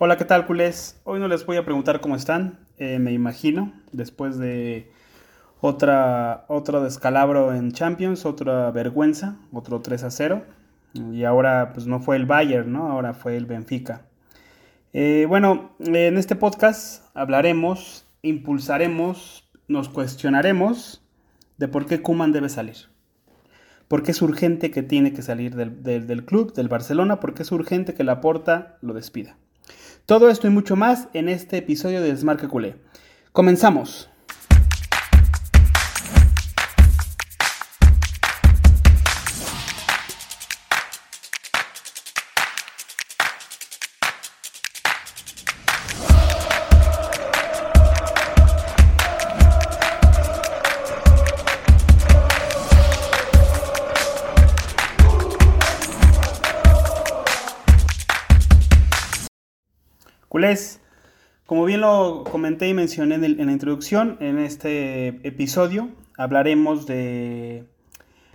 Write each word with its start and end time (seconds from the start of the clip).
Hola, 0.00 0.16
¿qué 0.16 0.24
tal, 0.24 0.46
culés? 0.46 1.00
Hoy 1.02 1.18
no 1.18 1.26
les 1.26 1.44
voy 1.44 1.56
a 1.56 1.64
preguntar 1.64 2.00
cómo 2.00 2.14
están, 2.14 2.60
eh, 2.76 3.00
me 3.00 3.10
imagino, 3.10 3.72
después 3.90 4.38
de 4.38 4.92
otra, 5.60 6.44
otro 6.46 6.84
descalabro 6.84 7.52
en 7.52 7.72
Champions, 7.72 8.24
otra 8.24 8.70
vergüenza, 8.70 9.38
otro 9.52 9.80
3 9.80 10.04
a 10.04 10.10
0. 10.12 10.44
Y 10.94 11.24
ahora, 11.24 11.72
pues 11.74 11.88
no 11.88 11.98
fue 11.98 12.14
el 12.14 12.26
Bayern, 12.26 12.70
¿no? 12.70 12.88
Ahora 12.88 13.12
fue 13.12 13.36
el 13.36 13.46
Benfica. 13.46 14.02
Eh, 14.92 15.26
bueno, 15.28 15.72
en 15.80 16.16
este 16.16 16.36
podcast 16.36 17.04
hablaremos, 17.16 18.06
impulsaremos, 18.22 19.50
nos 19.66 19.88
cuestionaremos 19.88 21.04
de 21.56 21.66
por 21.66 21.86
qué 21.86 22.02
Kuman 22.02 22.30
debe 22.30 22.50
salir. 22.50 22.76
¿Por 23.88 24.04
qué 24.04 24.12
es 24.12 24.22
urgente 24.22 24.70
que 24.70 24.84
tiene 24.84 25.12
que 25.12 25.22
salir 25.22 25.56
del, 25.56 25.82
del 25.82 26.24
club, 26.24 26.54
del 26.54 26.68
Barcelona? 26.68 27.18
¿Por 27.18 27.34
qué 27.34 27.42
es 27.42 27.50
urgente 27.50 27.94
que 27.94 28.04
la 28.04 28.20
Porta 28.20 28.78
lo 28.80 28.94
despida? 28.94 29.36
Todo 30.08 30.30
esto 30.30 30.46
y 30.46 30.50
mucho 30.50 30.74
más 30.74 31.08
en 31.12 31.28
este 31.28 31.58
episodio 31.58 32.00
de 32.00 32.08
Desmarque 32.08 32.48
Culé. 32.48 32.76
Comenzamos. 33.32 34.08
Lo 61.88 62.24
comenté 62.24 62.68
y 62.68 62.74
mencioné 62.74 63.14
en, 63.14 63.46
la 63.46 63.52
introducción, 63.52 64.18
en 64.20 64.38
este 64.38 65.08
episodio 65.26 65.88
hablaremos 66.18 66.86
de, 66.86 67.64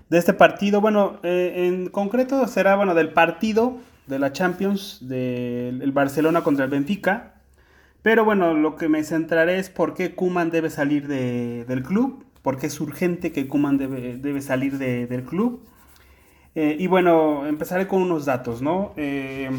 este 0.10 0.34
partido. 0.34 0.82
Bueno, 0.82 1.20
eh, 1.22 1.68
en 1.68 1.90
concreto 1.90 2.48
será 2.48 2.76
bueno, 2.76 2.96
del 2.96 3.10
partido 3.14 3.78
de 4.08 4.18
la 4.18 4.32
Champions 4.32 5.08
del 5.08 5.92
Barcelona 5.92 6.42
contra 6.42 6.66
el 6.66 6.72
Benfica. 6.72 7.36
Pero 8.02 8.26
bueno, 8.26 8.56
lo 8.56 8.76
que 8.76 8.90
me 8.90 9.04
centraré 9.04 9.60
es 9.60 9.70
por 9.70 9.94
qué 9.94 10.16
Kuman 10.16 10.50
debe 10.50 10.72
salir 10.72 11.08
del 11.08 11.84
club, 11.84 12.26
por 12.42 12.58
qué 12.58 12.68
es 12.68 12.82
urgente 12.82 13.32
que 13.32 13.48
Kuman 13.48 13.78
debe, 13.78 14.18
debe 14.18 14.42
salir 14.42 14.80
del 14.80 15.24
club. 15.24 15.64
Eh, 16.56 16.76
y 16.80 16.88
bueno, 16.88 17.46
empezaré 17.46 17.88
con 17.88 18.02
unos 18.02 18.26
datos, 18.26 18.64
¿no? 18.64 18.94
Eh, 18.98 19.52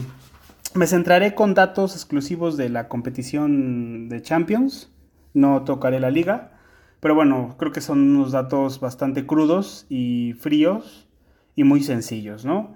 me 0.74 0.88
centraré 0.88 1.34
con 1.34 1.54
datos 1.54 1.94
exclusivos 1.94 2.56
de 2.56 2.68
la 2.68 2.88
competición 2.88 4.08
de 4.08 4.20
Champions. 4.22 4.90
No 5.32 5.62
tocaré 5.62 6.00
la 6.00 6.10
liga. 6.10 6.52
Pero 7.00 7.14
bueno, 7.14 7.54
creo 7.58 7.70
que 7.70 7.80
son 7.80 8.00
unos 8.00 8.32
datos 8.32 8.80
bastante 8.80 9.26
crudos 9.26 9.86
y 9.88 10.34
fríos 10.40 11.06
y 11.54 11.62
muy 11.64 11.82
sencillos, 11.82 12.44
¿no? 12.44 12.74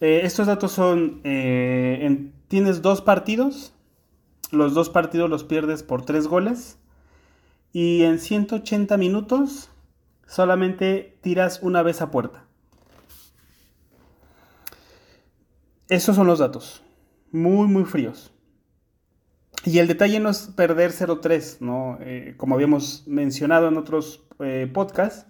Eh, 0.00 0.20
estos 0.24 0.46
datos 0.46 0.72
son, 0.72 1.20
eh, 1.24 2.30
tienes 2.48 2.82
dos 2.82 3.02
partidos, 3.02 3.74
los 4.50 4.74
dos 4.74 4.90
partidos 4.90 5.28
los 5.28 5.44
pierdes 5.44 5.82
por 5.82 6.04
tres 6.04 6.28
goles 6.28 6.78
y 7.72 8.02
en 8.02 8.20
180 8.20 8.96
minutos 8.96 9.70
solamente 10.26 11.18
tiras 11.20 11.58
una 11.62 11.82
vez 11.82 12.00
a 12.00 12.10
puerta. 12.10 12.44
Esos 15.88 16.14
son 16.16 16.26
los 16.28 16.38
datos 16.38 16.83
muy, 17.34 17.66
muy 17.66 17.84
fríos. 17.84 18.32
Y 19.64 19.78
el 19.78 19.88
detalle 19.88 20.20
no 20.20 20.30
es 20.30 20.52
perder 20.54 20.92
0-3, 20.92 21.58
¿no? 21.60 21.98
Eh, 22.00 22.34
como 22.36 22.54
habíamos 22.54 23.02
mencionado 23.06 23.66
en 23.68 23.76
otros 23.76 24.22
eh, 24.38 24.70
podcasts, 24.72 25.26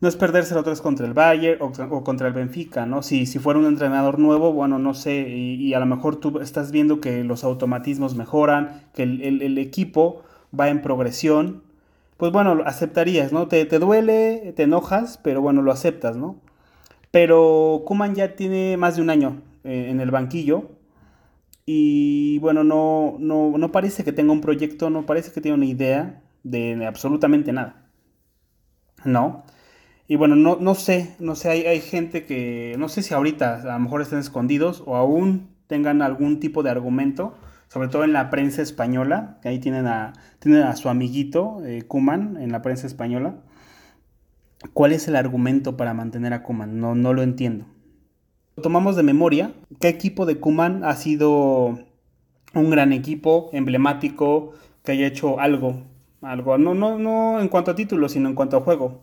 no 0.00 0.08
es 0.08 0.16
perder 0.16 0.44
0-3 0.44 0.80
contra 0.80 1.06
el 1.06 1.12
Bayern 1.12 1.60
o, 1.60 2.02
contra 2.02 2.26
el 2.26 2.34
Benfica, 2.34 2.84
¿no? 2.84 3.02
Si, 3.02 3.26
si 3.26 3.38
fuera 3.38 3.60
un 3.60 3.66
entrenador 3.66 4.18
nuevo, 4.18 4.52
bueno, 4.52 4.78
no 4.78 4.92
sé, 4.94 5.28
y, 5.28 5.72
a 5.74 5.78
lo 5.78 5.86
mejor 5.86 6.16
tú 6.16 6.40
estás 6.40 6.72
viendo 6.72 7.00
que 7.00 7.22
los 7.22 7.44
automatismos 7.44 8.16
mejoran, 8.16 8.82
que 8.94 9.04
el, 9.04 9.58
equipo 9.58 10.22
va 10.58 10.68
en 10.68 10.82
progresión, 10.82 11.62
pues 12.16 12.32
bueno, 12.32 12.62
aceptarías, 12.64 13.32
¿no? 13.32 13.46
Te, 13.46 13.64
te, 13.66 13.78
duele, 13.78 14.52
te 14.56 14.64
enojas, 14.64 15.18
pero 15.22 15.42
bueno, 15.42 15.62
lo 15.62 15.70
aceptas, 15.70 16.16
¿no? 16.16 16.40
Pero 17.12 17.82
Kuman 17.86 18.14
ya 18.14 18.34
tiene 18.34 18.76
más 18.76 18.96
de 18.96 19.02
un 19.02 19.10
año 19.10 19.42
eh, 19.64 19.88
en 19.90 20.00
el 20.00 20.10
banquillo 20.10 20.77
y 21.70 22.38
bueno, 22.38 22.64
no, 22.64 23.18
no, 23.18 23.72
parece 23.72 24.02
que 24.02 24.10
tenga 24.12 24.32
un 24.32 24.40
proyecto, 24.40 24.88
no 24.88 25.04
parece 25.04 25.32
que 25.32 25.42
tenga 25.42 25.54
una 25.54 25.66
idea 25.66 26.22
de 26.42 26.86
absolutamente 26.86 27.52
nada. 27.52 27.90
¿No? 29.04 29.44
Y 30.06 30.16
bueno, 30.16 30.34
no, 30.34 30.56
no 30.58 30.74
sé, 30.74 31.14
no 31.18 31.34
sé, 31.34 31.50
hay, 31.50 31.66
hay, 31.66 31.82
gente 31.82 32.24
que, 32.24 32.74
no 32.78 32.88
sé 32.88 33.02
si 33.02 33.12
ahorita 33.12 33.56
a 33.56 33.74
lo 33.74 33.80
mejor 33.80 34.00
estén 34.00 34.18
escondidos 34.18 34.82
o 34.86 34.96
aún 34.96 35.50
tengan 35.66 36.00
algún 36.00 36.40
tipo 36.40 36.62
de 36.62 36.70
argumento, 36.70 37.36
sobre 37.68 37.88
todo 37.88 38.02
en 38.04 38.14
la 38.14 38.30
prensa 38.30 38.62
española, 38.62 39.38
que 39.42 39.50
ahí 39.50 39.58
tienen 39.58 39.86
a, 39.88 40.14
tienen 40.38 40.62
a 40.62 40.74
su 40.74 40.88
amiguito 40.88 41.62
eh, 41.66 41.82
Kuman 41.82 42.38
en 42.40 42.50
la 42.50 42.62
prensa 42.62 42.86
española. 42.86 43.42
¿Cuál 44.72 44.92
es 44.92 45.06
el 45.06 45.16
argumento 45.16 45.76
para 45.76 45.92
mantener 45.92 46.32
a 46.32 46.42
Kuman? 46.42 46.80
No, 46.80 46.94
no 46.94 47.12
lo 47.12 47.22
entiendo 47.22 47.66
tomamos 48.60 48.96
de 48.96 49.02
memoria, 49.02 49.52
¿qué 49.80 49.88
equipo 49.88 50.26
de 50.26 50.38
Kuman 50.38 50.84
ha 50.84 50.94
sido 50.96 51.78
un 52.54 52.70
gran 52.70 52.92
equipo, 52.92 53.50
emblemático, 53.52 54.52
que 54.84 54.92
haya 54.92 55.06
hecho 55.06 55.40
algo? 55.40 55.82
Algo, 56.22 56.58
no, 56.58 56.74
no, 56.74 56.98
no 56.98 57.40
en 57.40 57.48
cuanto 57.48 57.70
a 57.70 57.74
títulos, 57.76 58.12
sino 58.12 58.28
en 58.28 58.34
cuanto 58.34 58.56
a 58.56 58.60
juego. 58.60 59.02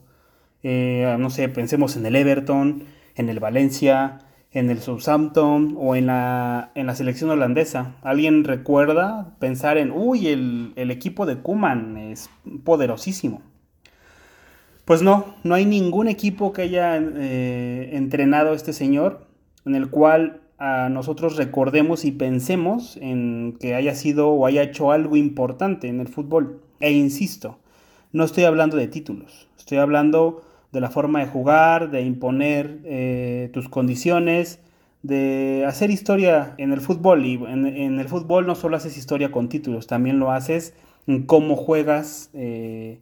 Eh, 0.64 1.16
no 1.20 1.30
sé, 1.30 1.48
pensemos 1.50 1.96
en 1.96 2.06
el 2.06 2.16
Everton, 2.16 2.84
en 3.16 3.30
el 3.30 3.40
Valencia, 3.40 4.20
en 4.56 4.70
el 4.70 4.80
Southampton 4.80 5.76
o 5.78 5.96
en 5.96 6.08
la, 6.08 6.72
en 6.76 6.88
la 6.88 6.96
selección 6.96 7.30
holandesa. 7.30 7.98
¿Alguien 8.02 8.46
recuerda 8.46 9.36
pensar 9.40 9.78
en, 9.78 9.92
uy, 9.92 10.28
el, 10.28 10.92
equipo 10.92 11.26
de 11.26 11.38
Kuman 11.38 11.98
es 11.98 12.30
poderosísimo? 12.64 13.42
Pues 14.86 15.02
no, 15.02 15.36
no 15.44 15.56
hay 15.56 15.66
ningún 15.66 16.08
equipo 16.08 16.54
que 16.54 16.64
haya 16.64 16.98
eh, 16.98 17.90
entrenado 17.94 18.52
a 18.52 18.56
este 18.56 18.72
señor 18.72 19.28
en 19.66 19.76
el 19.76 19.90
cual 19.90 20.42
a 20.58 20.90
nosotros 20.90 21.36
recordemos 21.36 22.06
y 22.06 22.12
pensemos 22.12 22.98
en 22.98 23.58
que 23.60 23.76
haya 23.76 23.94
sido 23.94 24.30
o 24.30 24.46
haya 24.46 24.64
hecho 24.64 24.92
algo 24.92 25.18
importante 25.18 25.88
en 25.88 26.00
el 26.00 26.08
fútbol. 26.08 26.62
E 26.80 26.92
insisto, 26.92 27.60
no 28.12 28.24
estoy 28.24 28.46
hablando 28.46 28.78
de 28.78 28.88
títulos, 28.88 29.48
estoy 29.58 29.80
hablando 29.80 30.44
de 30.72 30.82
la 30.82 30.90
forma 30.90 31.20
de 31.20 31.28
jugar, 31.28 31.90
de 31.90 32.02
imponer 32.02 32.80
eh, 32.84 33.50
tus 33.54 33.70
condiciones, 33.70 34.60
de 35.04 35.64
hacer 35.68 35.92
historia 35.92 36.54
en 36.58 36.74
el 36.74 36.82
fútbol. 36.82 37.26
Y 37.26 37.36
en, 37.36 38.00
el 38.00 38.08
fútbol 38.10 38.46
no 38.46 38.56
solo 38.56 38.76
haces 38.76 38.98
historia 38.98 39.32
con 39.32 39.50
títulos, 39.50 39.88
también 39.88 40.20
lo 40.20 40.32
haces 40.32 40.74
en 41.08 41.24
cómo 41.24 41.56
juegas 41.56 42.30
eh, 42.34 43.00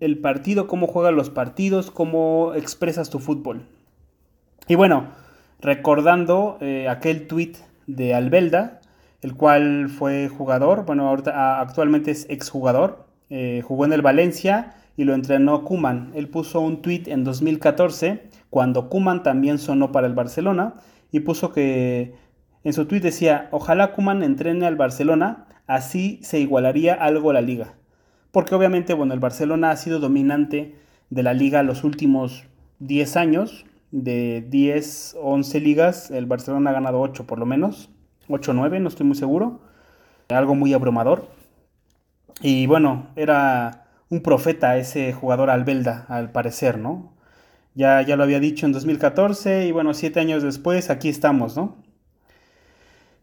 el 0.00 0.18
partido, 0.18 0.66
cómo 0.66 0.86
juegas 0.86 1.14
los 1.14 1.30
partidos, 1.30 1.90
cómo 1.90 2.52
expresas 2.54 3.10
tu 3.10 3.18
fútbol. 3.18 3.62
Y 4.66 4.74
bueno, 4.74 5.08
recordando 5.60 6.58
eh, 6.60 6.88
aquel 6.88 7.26
tweet 7.26 7.54
de 7.86 8.14
Albelda, 8.14 8.80
el 9.22 9.34
cual 9.34 9.88
fue 9.88 10.28
jugador, 10.28 10.84
bueno, 10.86 11.08
ahorita, 11.08 11.60
actualmente 11.60 12.10
es 12.10 12.26
exjugador, 12.28 13.06
eh, 13.30 13.62
jugó 13.64 13.84
en 13.84 13.92
el 13.92 14.02
Valencia 14.02 14.74
y 14.96 15.04
lo 15.04 15.14
entrenó 15.14 15.64
Kuman. 15.64 16.12
Él 16.14 16.28
puso 16.28 16.60
un 16.60 16.82
tweet 16.82 17.04
en 17.06 17.24
2014, 17.24 18.22
cuando 18.50 18.88
Kuman 18.88 19.22
también 19.22 19.58
sonó 19.58 19.92
para 19.92 20.06
el 20.06 20.14
Barcelona, 20.14 20.74
y 21.10 21.20
puso 21.20 21.52
que 21.52 22.14
en 22.64 22.72
su 22.72 22.86
tweet 22.86 23.00
decía, 23.00 23.48
ojalá 23.50 23.92
Kuman 23.92 24.22
entrene 24.22 24.66
al 24.66 24.76
Barcelona, 24.76 25.46
así 25.66 26.20
se 26.22 26.40
igualaría 26.40 26.94
algo 26.94 27.32
la 27.32 27.40
liga. 27.40 27.74
Porque 28.30 28.54
obviamente, 28.54 28.94
bueno, 28.94 29.14
el 29.14 29.20
Barcelona 29.20 29.70
ha 29.70 29.76
sido 29.76 30.00
dominante 30.00 30.74
de 31.10 31.22
la 31.22 31.32
liga 31.32 31.62
los 31.62 31.84
últimos 31.84 32.44
10 32.80 33.16
años, 33.16 33.64
de 33.90 34.44
10 34.48 35.16
o 35.20 35.32
11 35.32 35.60
ligas, 35.60 36.10
el 36.10 36.26
Barcelona 36.26 36.70
ha 36.70 36.74
ganado 36.74 37.00
8 37.00 37.26
por 37.26 37.38
lo 37.38 37.46
menos, 37.46 37.90
8 38.28 38.50
o 38.50 38.54
9, 38.54 38.80
no 38.80 38.88
estoy 38.88 39.06
muy 39.06 39.16
seguro, 39.16 39.60
algo 40.28 40.54
muy 40.54 40.72
abrumador. 40.74 41.28
Y 42.40 42.66
bueno, 42.66 43.08
era 43.16 43.86
un 44.10 44.22
profeta 44.22 44.76
ese 44.76 45.12
jugador 45.12 45.50
Albelda, 45.50 46.06
al 46.08 46.30
parecer, 46.32 46.78
¿no? 46.78 47.12
Ya, 47.74 48.02
ya 48.02 48.16
lo 48.16 48.24
había 48.24 48.40
dicho 48.40 48.66
en 48.66 48.72
2014 48.72 49.66
y 49.66 49.72
bueno, 49.72 49.94
7 49.94 50.20
años 50.20 50.42
después 50.42 50.90
aquí 50.90 51.08
estamos, 51.08 51.56
¿no? 51.56 51.76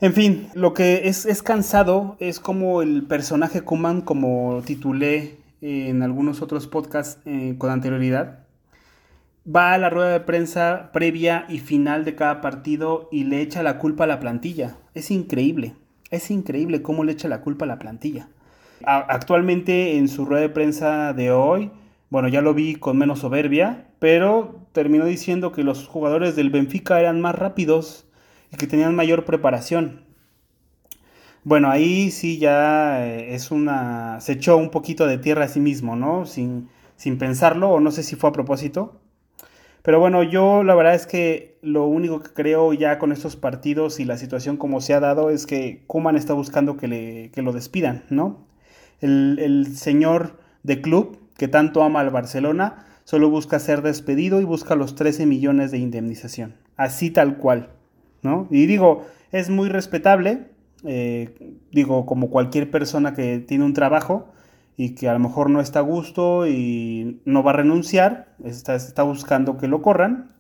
En 0.02 0.14
fin, 0.14 0.50
lo 0.54 0.74
que 0.74 1.08
es, 1.08 1.26
es 1.26 1.42
cansado 1.42 2.18
es 2.20 2.40
como 2.40 2.82
el 2.82 3.04
personaje 3.04 3.62
Kuman, 3.62 4.02
como 4.02 4.62
titulé 4.66 5.38
en 5.62 6.04
algunos 6.04 6.42
otros 6.42 6.68
podcasts 6.68 7.22
eh, 7.26 7.56
con 7.58 7.72
anterioridad, 7.72 8.45
va 9.46 9.74
a 9.74 9.78
la 9.78 9.90
rueda 9.90 10.14
de 10.14 10.20
prensa 10.22 10.90
previa 10.92 11.46
y 11.50 11.60
final 11.60 12.04
de 12.04 12.16
cada 12.16 12.42
partido 12.42 13.10
y 13.12 13.26
le 13.26 13.42
echa 13.42 13.64
la 13.64 13.78
culpa 13.78 14.06
a 14.06 14.08
la 14.08 14.20
plantilla. 14.20 14.78
Es 14.94 15.12
increíble. 15.12 15.76
Es 16.10 16.32
increíble 16.32 16.82
cómo 16.82 17.04
le 17.04 17.12
echa 17.12 17.28
la 17.28 17.42
culpa 17.42 17.66
a 17.66 17.68
la 17.68 17.80
plantilla. 17.80 18.30
actualmente 18.84 19.98
en 19.98 20.08
su 20.08 20.26
rueda 20.26 20.42
de 20.42 20.50
prensa 20.50 21.14
de 21.14 21.32
hoy, 21.32 21.72
bueno, 22.10 22.28
ya 22.28 22.42
lo 22.42 22.54
vi 22.54 22.76
con 22.76 22.98
menos 22.98 23.20
soberbia, 23.20 23.88
pero 24.00 24.68
terminó 24.74 25.06
diciendo 25.06 25.52
que 25.52 25.64
los 25.64 25.88
jugadores 25.88 26.36
del 26.36 26.50
Benfica 26.50 27.00
eran 27.00 27.22
más 27.22 27.36
rápidos 27.36 28.08
y 28.52 28.58
que 28.58 28.68
tenían 28.68 28.96
mayor 28.96 29.26
preparación. 29.26 30.06
Bueno, 31.44 31.70
ahí 31.70 32.12
sí 32.12 32.38
ya 32.40 33.06
eh, 33.06 33.36
es 33.36 33.52
una... 33.52 34.20
se 34.22 34.34
echó 34.34 34.58
un 34.58 34.72
poquito 34.72 35.08
de 35.08 35.18
tierra 35.18 35.46
a 35.46 35.48
sí 35.48 35.60
mismo, 35.60 35.96
¿no? 35.96 36.26
Sin, 36.26 36.70
sin 36.96 37.18
pensarlo, 37.18 37.70
o 37.70 37.80
no 37.80 37.92
sé 37.92 38.04
si 38.04 38.16
fue 38.16 38.30
a 38.30 38.34
propósito. 38.34 39.00
Pero 39.86 40.00
bueno, 40.00 40.24
yo 40.24 40.64
la 40.64 40.74
verdad 40.74 40.96
es 40.96 41.06
que 41.06 41.60
lo 41.62 41.86
único 41.86 42.20
que 42.20 42.34
creo 42.34 42.74
ya 42.74 42.98
con 42.98 43.12
estos 43.12 43.36
partidos 43.36 44.00
y 44.00 44.06
la 44.06 44.18
situación 44.18 44.58
como 44.58 44.82
se 44.82 44.96
ha 44.96 45.00
dado 45.00 45.30
es 45.30 45.46
que 45.46 45.84
Kuman 45.86 46.16
está 46.16 46.34
buscando 46.34 46.76
que, 46.76 46.88
le, 46.88 47.30
que 47.30 47.44
lo 47.44 47.54
despidan, 47.54 48.04
¿no? 48.10 48.48
El, 49.00 49.38
el 49.40 49.78
señor 49.78 50.40
de 50.64 50.82
club 50.82 51.20
que 51.38 51.48
tanto 51.48 51.84
ama 51.84 52.00
al 52.00 52.10
Barcelona 52.10 52.88
solo 53.04 53.30
busca 53.30 53.60
ser 53.60 53.84
despedido 53.84 54.42
y 54.42 54.44
busca 54.44 54.74
los 54.74 54.96
13 54.96 55.28
millones 55.28 55.70
de 55.70 55.78
indemnización. 55.78 56.56
Así 56.78 57.12
tal 57.12 57.38
cual, 57.38 57.70
¿no? 58.24 58.48
Y 58.50 58.66
digo, 58.66 59.06
es 59.32 59.52
muy 59.52 59.70
respetable, 59.70 60.48
eh, 60.84 61.60
digo, 61.72 62.08
como 62.08 62.32
cualquier 62.32 62.72
persona 62.72 63.14
que 63.14 63.38
tiene 63.38 63.64
un 63.64 63.74
trabajo 63.74 64.34
y 64.78 64.96
que 64.96 65.08
a 65.08 65.14
lo 65.14 65.20
mejor 65.20 65.50
no 65.50 65.62
está 65.62 65.80
a 65.80 65.84
gusto 65.84 66.48
y 66.48 67.22
no 67.26 67.44
va 67.44 67.52
a 67.52 67.56
renunciar, 67.56 68.36
está, 68.44 68.76
está 68.76 69.04
buscando 69.04 69.58
que 69.58 69.68
lo 69.68 69.82
corran, 69.82 70.34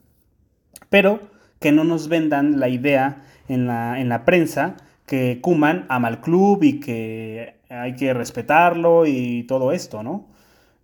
pero 0.89 1.19
que 1.59 1.71
no 1.71 1.83
nos 1.83 2.09
vendan 2.09 2.59
la 2.59 2.69
idea 2.69 3.23
en 3.47 3.67
la, 3.67 3.99
en 3.99 4.09
la 4.09 4.25
prensa 4.25 4.75
que 5.05 5.39
Kuman 5.41 5.85
ama 5.89 6.07
al 6.07 6.21
club 6.21 6.63
y 6.63 6.79
que 6.79 7.55
hay 7.69 7.95
que 7.95 8.13
respetarlo 8.13 9.05
y 9.05 9.43
todo 9.43 9.71
esto, 9.71 10.03
¿no? 10.03 10.27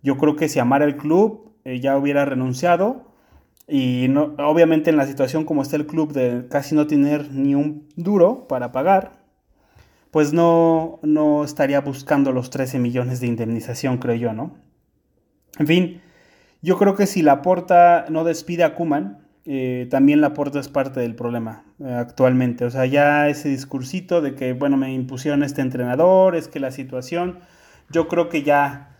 Yo 0.02 0.16
creo 0.16 0.36
que 0.36 0.48
si 0.48 0.58
amara 0.58 0.84
el 0.84 0.96
club 0.96 1.52
eh, 1.64 1.80
ya 1.80 1.96
hubiera 1.96 2.24
renunciado 2.24 3.12
y 3.68 4.06
no, 4.08 4.34
obviamente 4.38 4.90
en 4.90 4.96
la 4.96 5.06
situación 5.06 5.44
como 5.44 5.62
está 5.62 5.76
el 5.76 5.86
club 5.86 6.12
de 6.12 6.46
casi 6.48 6.74
no 6.74 6.86
tener 6.86 7.32
ni 7.32 7.54
un 7.54 7.88
duro 7.96 8.46
para 8.48 8.72
pagar, 8.72 9.21
pues 10.12 10.34
no, 10.34 11.00
no 11.02 11.42
estaría 11.42 11.80
buscando 11.80 12.32
los 12.32 12.50
13 12.50 12.78
millones 12.78 13.20
de 13.20 13.28
indemnización, 13.28 13.96
creo 13.96 14.14
yo, 14.14 14.32
¿no? 14.34 14.54
En 15.58 15.66
fin, 15.66 16.02
yo 16.60 16.76
creo 16.76 16.94
que 16.94 17.06
si 17.06 17.22
la 17.22 17.40
Porta 17.40 18.04
no 18.10 18.22
despide 18.22 18.62
a 18.62 18.74
Kuman, 18.74 19.26
eh, 19.46 19.88
también 19.90 20.20
la 20.20 20.34
Porta 20.34 20.60
es 20.60 20.68
parte 20.68 21.00
del 21.00 21.14
problema 21.14 21.64
eh, 21.80 21.90
actualmente. 21.90 22.66
O 22.66 22.70
sea, 22.70 22.84
ya 22.84 23.30
ese 23.30 23.48
discursito 23.48 24.20
de 24.20 24.34
que, 24.34 24.52
bueno, 24.52 24.76
me 24.76 24.92
impusieron 24.92 25.42
este 25.42 25.62
entrenador, 25.62 26.36
es 26.36 26.46
que 26.46 26.60
la 26.60 26.72
situación, 26.72 27.38
yo 27.90 28.06
creo 28.06 28.28
que 28.28 28.42
ya, 28.42 28.98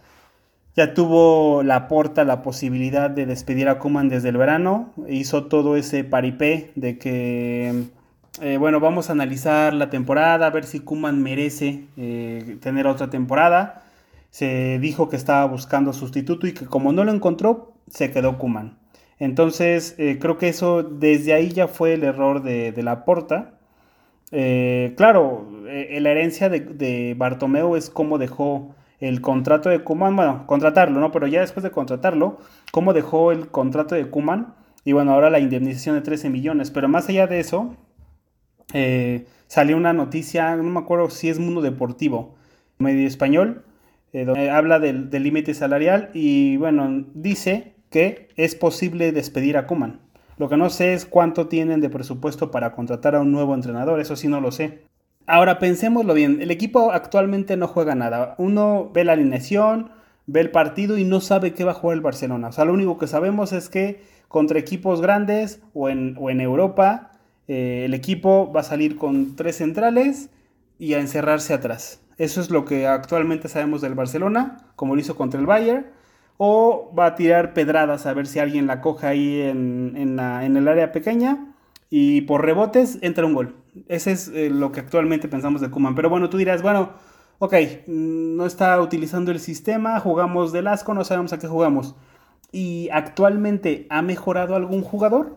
ya 0.75 0.94
tuvo 0.94 1.62
la 1.62 1.88
Porta 1.88 2.25
la 2.25 2.41
posibilidad 2.41 3.11
de 3.11 3.26
despedir 3.26 3.69
a 3.69 3.79
Kuman 3.79 4.08
desde 4.08 4.31
el 4.31 4.38
verano, 4.38 4.94
hizo 5.11 5.44
todo 5.44 5.76
ese 5.76 6.05
paripé 6.05 6.73
de 6.75 6.97
que 6.97 7.91
eh, 8.40 8.56
bueno, 8.56 8.81
vamos 8.81 9.11
a 9.11 9.12
analizar 9.12 9.75
la 9.75 9.90
temporada, 9.90 10.46
a 10.46 10.50
ver 10.50 10.64
si 10.64 10.81
Kuman 10.81 11.23
merece 11.23 11.84
eh, 11.96 12.56
tener 12.61 12.87
otra 12.87 13.11
temporada. 13.11 13.82
Se 14.31 14.79
dijo 14.79 15.08
que 15.11 15.17
estaba 15.17 15.44
buscando 15.46 15.93
sustituto 15.93 16.46
y 16.46 16.55
que 16.55 16.64
como 16.67 16.93
no 16.93 17.05
lo 17.05 17.12
encontró, 17.12 17.75
se 17.88 18.11
quedó 18.11 18.38
Kuman. 18.38 18.79
Entonces, 19.19 19.94
eh, 19.99 20.19
creo 20.19 20.38
que 20.38 20.49
eso 20.49 20.82
desde 20.82 21.34
ahí 21.34 21.50
ya 21.50 21.69
fue 21.69 21.94
el 21.94 22.05
error 22.05 22.43
de, 22.43 22.73
la 22.82 23.05
porta. 23.05 23.55
claro, 24.31 25.49
la 25.64 26.11
herencia 26.11 26.49
de, 26.49 26.61
de, 26.61 27.14
Bartomeu 27.17 27.76
es 27.76 27.90
cómo 27.90 28.19
dejó 28.19 28.75
el 29.00 29.20
contrato 29.20 29.69
de 29.69 29.81
Kuman, 29.84 30.17
bueno, 30.17 30.46
contratarlo, 30.46 31.00
¿no? 31.00 31.12
Pero 31.12 31.26
ya 31.26 31.40
después 31.40 31.64
de 31.64 31.70
contratarlo, 31.70 32.38
cómo 32.73 32.94
dejó 32.94 33.32
el 33.32 33.49
contrato 33.49 33.94
de 33.94 34.08
Kuman 34.08 34.55
y 34.84 34.93
bueno, 34.93 35.12
ahora 35.12 35.31
la 35.31 35.38
indemnización 35.38 35.96
de 35.96 36.02
13 36.02 36.31
millones. 36.31 36.70
Pero 36.70 36.88
más 36.88 37.08
allá 37.08 37.26
de 37.26 37.40
eso, 37.40 37.76
eh, 38.73 39.26
salió 39.47 39.76
una 39.76 39.93
noticia, 39.93 40.56
no 40.56 40.62
me 40.64 40.81
acuerdo 40.81 41.11
si 41.11 41.29
es 41.29 41.38
Mundo 41.38 41.61
Deportivo, 41.61 42.35
medio 42.79 43.06
español, 43.06 43.64
eh, 44.12 44.25
donde 44.25 44.50
habla 44.50 44.79
del 44.79 45.11
límite 45.11 45.55
salarial 45.55 46.11
y 46.12 46.56
bueno, 46.56 47.06
dice 47.14 47.75
que 47.91 48.29
es 48.37 48.55
posible 48.55 49.12
despedir 49.12 49.56
a 49.56 49.67
Kuman. 49.67 50.00
Lo 50.38 50.49
que 50.49 50.56
no 50.56 50.70
sé 50.70 50.94
es 50.94 51.06
cuánto 51.06 51.47
tienen 51.47 51.81
de 51.81 51.91
presupuesto 51.91 52.50
para 52.50 52.73
contratar 52.73 53.14
a 53.14 53.20
un 53.20 53.31
nuevo 53.31 53.55
entrenador, 53.55 54.00
eso 54.00 54.17
sí 54.17 54.29
no 54.29 54.41
lo 54.41 54.50
sé. 54.50 54.82
Ahora 55.26 55.58
pensémoslo 55.58 56.15
bien, 56.15 56.43
el 56.43 56.50
equipo 56.50 56.91
actualmente 56.91 57.56
no 57.56 57.69
juega 57.69 57.94
nada. 57.94 58.35
Uno 58.38 58.91
ve 58.93 59.05
la 59.05 59.12
alineación, 59.12 59.91
ve 60.26 60.41
el 60.41 60.50
partido 60.50 60.99
y 60.99 61.05
no 61.05 61.20
sabe 61.20 61.55
qué 61.55 61.65
va 61.65 61.70
a 61.70 61.75
jugar 61.75 61.97
el 61.97 62.03
Barcelona. 62.03 62.49
O 62.49 62.53
sea, 62.53 62.65
lo 62.65 62.73
único 62.73 62.99
que 62.99 63.06
sabemos 63.06 63.53
es 63.53 63.69
que 63.69 64.03
contra 64.29 64.58
equipos 64.58 65.00
grandes 65.00 65.62
o 65.75 65.88
en, 65.88 66.17
o 66.19 66.31
en 66.31 66.41
Europa 66.41 67.12
eh, 67.49 67.85
el 67.85 67.94
equipo 67.94 68.53
va 68.53 68.61
a 68.61 68.65
salir 68.65 68.97
con 68.97 69.37
tres 69.37 69.56
centrales 69.56 70.31
y 70.79 70.94
a 70.94 71.00
encerrarse 71.00 71.55
atrás. 71.55 72.00
Eso 72.19 72.41
es 72.41 72.50
lo 72.50 72.65
que 72.65 72.87
actualmente 72.87 73.49
sabemos 73.49 73.81
del 73.81 73.94
Barcelona, 73.94 74.59
como 74.77 74.94
lo 74.94 75.00
hizo 75.00 75.17
contra 75.17 75.41
el 75.41 75.47
Bayern. 75.47 75.87
O 76.39 76.93
va 76.99 77.06
a 77.06 77.15
tirar 77.15 77.53
pedradas 77.55 78.06
a 78.06 78.15
ver 78.15 78.27
si 78.27 78.39
alguien 78.39 78.67
la 78.67 78.81
coja 78.81 79.09
ahí 79.09 79.41
en, 79.41 79.97
el 79.97 80.69
área 80.69 80.93
pequeña. 80.93 81.55
Y 81.91 82.23
por 82.23 82.44
rebotes 82.44 82.99
entra 83.03 83.27
un 83.27 83.35
gol. 83.35 83.56
Ese 83.89 84.12
es 84.12 84.29
eh, 84.29 84.50
lo 84.50 84.73
que 84.73 84.81
actualmente 84.81 85.29
pensamos 85.29 85.61
de 85.61 85.71
Kuman. 85.71 85.94
Pero 85.94 86.11
bueno, 86.11 86.31
tú 86.31 86.39
dirás, 86.39 86.62
bueno, 86.62 86.91
ok, 87.39 87.55
mm, 87.87 88.37
no 88.37 88.47
está 88.47 88.81
utilizando 88.81 89.31
el 89.31 89.41
sistema, 89.41 90.00
jugamos 90.00 90.53
del 90.53 90.69
asco, 90.69 90.94
no 90.94 91.05
sabemos 91.05 91.33
a 91.33 91.39
qué 91.39 91.49
jugamos. 91.49 91.94
¿Y 92.50 92.89
actualmente 92.93 93.87
ha 93.91 94.03
mejorado 94.03 94.56
algún 94.56 94.83
jugador? 94.83 95.37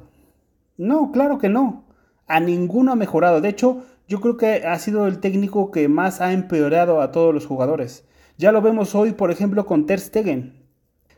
No, 0.78 1.12
claro 1.12 1.38
que 1.38 1.50
no 1.50 1.85
a 2.28 2.40
ninguno 2.40 2.92
ha 2.92 2.96
mejorado. 2.96 3.42
De 3.42 3.50
hecho, 3.50 3.84
yo 4.08 4.22
creo 4.22 4.38
que 4.38 4.68
ha 4.68 4.78
sido 4.80 5.08
el 5.08 5.20
técnico 5.20 5.72
que 5.72 5.88
más 5.88 6.22
ha 6.22 6.34
empeorado 6.34 7.02
a 7.02 7.12
todos 7.12 7.34
los 7.34 7.46
jugadores. 7.46 8.06
Ya 8.38 8.52
lo 8.52 8.62
vemos 8.62 8.96
hoy, 8.96 9.14
por 9.14 9.32
ejemplo, 9.32 9.66
con 9.66 9.86
Ter 9.86 10.00
Stegen. 10.00 10.66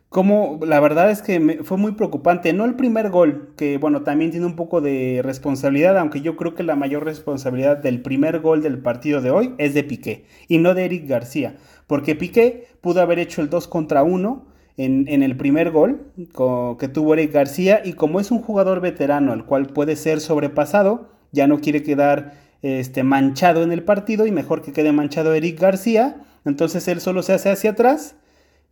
Como 0.09 0.59
la 0.65 0.79
verdad 0.79 1.11
es 1.11 1.21
que 1.21 1.59
fue 1.63 1.77
muy 1.77 1.91
preocupante. 1.91 2.53
No 2.53 2.63
el 2.63 2.75
primer 2.75 3.09
gol, 3.09 3.53
que 3.57 3.77
bueno, 3.77 4.03
también 4.03 4.31
tiene 4.31 4.45
un 4.45 4.55
poco 4.55 4.79
de 4.79 5.21
responsabilidad, 5.21 5.97
aunque 5.97 6.21
yo 6.21 6.37
creo 6.37 6.55
que 6.55 6.63
la 6.63 6.77
mayor 6.77 7.03
responsabilidad 7.03 7.77
del 7.77 8.01
primer 8.01 8.39
gol 8.39 8.61
del 8.61 8.79
partido 8.79 9.19
de 9.21 9.31
hoy 9.31 9.53
es 9.57 9.73
de 9.73 9.83
Piqué 9.83 10.25
y 10.47 10.59
no 10.59 10.75
de 10.75 10.85
Eric 10.85 11.07
García. 11.07 11.57
Porque 11.87 12.15
Piqué 12.15 12.67
pudo 12.79 13.01
haber 13.01 13.19
hecho 13.19 13.41
el 13.41 13.49
2 13.49 13.67
contra 13.67 14.03
1 14.03 14.45
en, 14.77 15.23
el 15.23 15.35
primer 15.35 15.71
gol 15.71 16.11
que 16.15 16.87
tuvo 16.87 17.13
Eric 17.13 17.33
García 17.33 17.81
y 17.83 17.93
como 17.93 18.19
es 18.19 18.29
un 18.29 18.41
jugador 18.41 18.79
veterano 18.79 19.33
al 19.33 19.45
cual 19.45 19.67
puede 19.67 19.95
ser 19.95 20.19
sobrepasado, 20.19 21.09
ya 21.31 21.47
no 21.47 21.59
quiere 21.59 21.81
quedar 21.81 22.33
este, 22.61 23.03
manchado 23.03 23.63
en 23.63 23.71
el 23.71 23.83
partido 23.83 24.27
y 24.27 24.31
mejor 24.31 24.61
que 24.61 24.73
quede 24.73 24.91
manchado 24.91 25.33
Eric 25.33 25.59
García, 25.59 26.17
entonces 26.45 26.87
él 26.87 27.01
solo 27.01 27.23
se 27.23 27.33
hace 27.33 27.49
hacia 27.49 27.71
atrás 27.71 28.15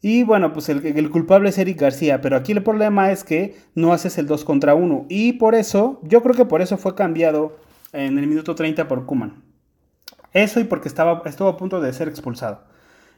y 0.01 0.23
bueno, 0.23 0.53
pues 0.53 0.69
el, 0.69 0.85
el, 0.85 1.09
culpable 1.09 1.49
es 1.49 1.57
Eric 1.57 1.81
García, 1.81 2.21
pero 2.21 2.35
aquí 2.35 2.51
el 2.51 2.61
problema 2.61 3.11
es 3.11 3.23
que 3.23 3.55
no 3.73 3.91
haces 3.91 4.19
el 4.19 4.27
2 4.27 4.45
contra 4.45 4.75
1 4.75 5.07
y 5.09 5.33
por 5.33 5.55
eso, 5.55 5.99
yo 6.03 6.21
creo 6.21 6.35
que 6.35 6.45
por 6.45 6.61
eso 6.61 6.77
fue 6.77 6.93
cambiado 6.93 7.57
en 7.93 8.19
el 8.19 8.27
minuto 8.27 8.53
30 8.53 8.87
por 8.87 9.05
Kuman. 9.07 9.43
Eso 10.33 10.59
y 10.59 10.65
porque 10.65 10.89
estaba, 10.89 11.23
estuvo 11.25 11.47
a 11.47 11.57
punto 11.57 11.79
de 11.79 11.93
ser 11.93 12.09
expulsado. 12.09 12.59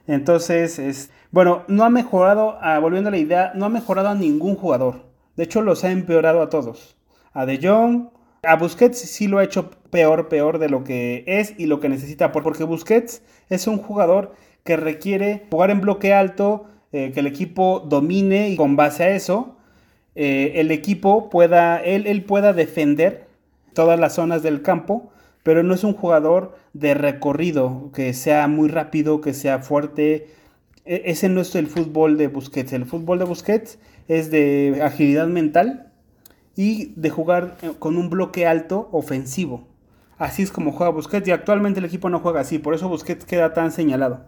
Entonces, 0.08 0.80
es, 0.80 1.12
bueno, 1.32 1.64
no 1.68 1.84
ha 1.84 1.90
mejorado, 1.90 2.58
ah, 2.62 2.80
volviendo 2.80 3.10
a 3.10 3.12
la 3.12 3.18
idea, 3.18 3.52
no 3.56 3.66
ha 3.66 3.70
mejorado 3.70 4.10
a 4.10 4.16
ningún 4.16 4.56
jugador. 4.56 5.04
De 5.36 5.44
hecho, 5.44 5.62
los 5.62 5.84
ha 5.84 5.92
empeorado 5.92 6.42
a 6.42 6.50
todos. 6.50 6.98
A 7.34 7.46
De 7.46 7.60
Jong, 7.62 8.10
a 8.44 8.56
Busquets 8.56 8.98
sí 8.98 9.28
lo 9.28 9.38
ha 9.38 9.44
hecho 9.44 9.70
peor, 9.92 10.30
peor 10.30 10.60
de 10.60 10.70
lo 10.70 10.84
que 10.84 11.24
es 11.28 11.54
y 11.58 11.66
lo 11.66 11.80
que 11.80 11.90
necesita. 11.90 12.32
Porque 12.32 12.64
Busquets 12.64 13.22
es 13.50 13.68
un 13.68 13.78
jugador 13.78 14.34
que 14.64 14.78
requiere 14.78 15.46
jugar 15.52 15.70
en 15.70 15.82
bloque 15.82 16.14
alto, 16.14 16.66
eh, 16.92 17.12
que 17.14 17.20
el 17.20 17.28
equipo 17.28 17.86
domine 17.88 18.50
y 18.50 18.56
con 18.56 18.76
base 18.76 19.04
a 19.04 19.10
eso, 19.10 19.58
eh, 20.16 20.54
el 20.56 20.72
equipo 20.72 21.30
pueda, 21.30 21.78
él 21.84 22.24
pueda 22.24 22.54
defender 22.54 23.28
todas 23.74 24.00
las 24.00 24.16
zonas 24.16 24.42
del 24.42 24.62
campo 24.62 25.12
pero 25.48 25.64
no 25.64 25.74
es 25.74 25.86
un 25.86 25.94
jugador 25.94 26.58
de 26.74 26.94
recorrido, 26.94 27.90
que 27.94 28.14
sea 28.14 28.50
muy 28.50 28.68
rápido, 28.68 29.22
que 29.22 29.34
sea 29.34 29.60
fuerte. 29.60 30.28
E, 30.84 31.04
ese 31.06 31.30
no 31.30 31.40
es 31.40 31.56
el 31.56 31.68
fútbol 31.68 32.18
de 32.18 32.28
Busquets. 32.28 32.74
El 32.74 32.86
fútbol 32.86 33.20
de 33.20 33.24
Busquets 33.24 33.80
es 34.10 34.30
de 34.30 34.82
agilidad 34.84 35.28
mental 35.28 35.94
y 36.58 36.92
de 36.98 37.10
jugar 37.10 37.56
eh, 37.62 37.72
con 37.80 37.96
un 37.96 38.10
bloque 38.10 38.46
alto 38.46 38.90
ofensivo. 38.92 39.70
Así 40.18 40.44
es 40.44 40.52
como 40.52 40.74
juega 40.74 40.92
Busquets 40.92 41.30
y 41.30 41.32
actualmente 41.32 41.80
el 41.80 41.86
equipo 41.86 42.10
no 42.10 42.20
juega 42.20 42.42
así, 42.42 42.60
por 42.60 42.74
eso 42.74 42.90
Busquets 42.90 43.24
queda 43.24 43.54
tan 43.54 43.72
señalado. 43.72 44.26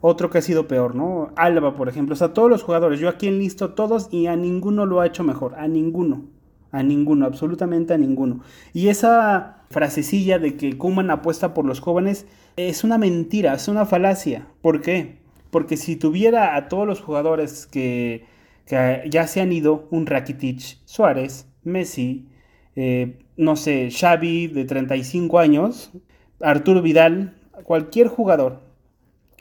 Otro 0.00 0.30
que 0.30 0.38
ha 0.38 0.42
sido 0.42 0.68
peor, 0.68 0.94
¿no? 0.94 1.32
Alba, 1.34 1.74
por 1.74 1.88
ejemplo. 1.88 2.12
O 2.12 2.16
sea, 2.16 2.32
todos 2.32 2.48
los 2.48 2.62
jugadores, 2.62 3.00
yo 3.00 3.08
aquí 3.08 3.26
enlisto 3.26 3.74
todos 3.74 4.06
y 4.12 4.28
a 4.28 4.36
ninguno 4.36 4.86
lo 4.86 5.00
ha 5.00 5.06
hecho 5.08 5.24
mejor, 5.24 5.56
a 5.56 5.66
ninguno. 5.66 6.26
A 6.74 6.82
ninguno, 6.82 7.24
absolutamente 7.24 7.94
a 7.94 7.98
ninguno. 7.98 8.40
Y 8.72 8.88
esa 8.88 9.62
frasecilla 9.70 10.40
de 10.40 10.56
que 10.56 10.76
Kuman 10.76 11.10
apuesta 11.10 11.54
por 11.54 11.64
los 11.64 11.78
jóvenes 11.78 12.26
es 12.56 12.82
una 12.82 12.98
mentira, 12.98 13.54
es 13.54 13.68
una 13.68 13.86
falacia. 13.86 14.48
¿Por 14.60 14.82
qué? 14.82 15.18
Porque 15.50 15.76
si 15.76 15.94
tuviera 15.94 16.56
a 16.56 16.68
todos 16.68 16.84
los 16.84 17.00
jugadores 17.00 17.66
que, 17.66 18.26
ya 18.66 19.26
se 19.28 19.40
han 19.40 19.52
ido, 19.52 19.86
un 19.90 20.06
Rakitic, 20.06 20.78
Suárez, 20.84 21.46
Messi, 21.62 22.26
eh, 22.74 23.18
no 23.36 23.54
sé, 23.54 23.90
Xavi 23.92 24.48
de 24.48 24.64
35 24.64 25.38
años, 25.38 25.92
Arturo 26.40 26.82
Vidal, 26.82 27.36
cualquier 27.62 28.08
jugador 28.08 28.62